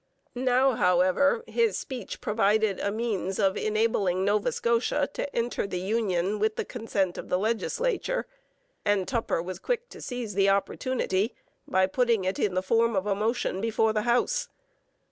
Now, 0.33 0.71
however, 0.71 1.43
his 1.45 1.77
speech 1.77 2.21
provided 2.21 2.79
a 2.79 2.89
means 2.91 3.37
of 3.37 3.55
enabling 3.55 4.25
Nova 4.25 4.51
Scotia 4.51 5.07
to 5.13 5.35
enter 5.35 5.67
the 5.67 5.79
union 5.79 6.39
with 6.39 6.55
the 6.55 6.65
consent 6.65 7.19
of 7.19 7.29
the 7.29 7.37
legislature, 7.37 8.25
and 8.83 9.07
Tupper 9.07 9.43
was 9.43 9.59
quick 9.59 9.89
to 9.89 10.01
seize 10.01 10.33
the 10.33 10.49
opportunity 10.49 11.35
by 11.67 11.85
putting 11.85 12.23
it 12.25 12.39
in 12.39 12.55
the 12.55 12.63
form 12.63 12.95
of 12.95 13.05
a 13.05 13.13
motion 13.13 13.61
before 13.61 13.93
the 13.93 14.01
House. 14.01 14.49